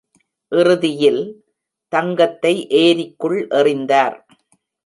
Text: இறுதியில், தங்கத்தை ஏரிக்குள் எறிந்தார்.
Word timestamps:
இறுதியில், 0.51 1.21
தங்கத்தை 1.93 2.53
ஏரிக்குள் 2.69 3.39
எறிந்தார். 3.51 4.17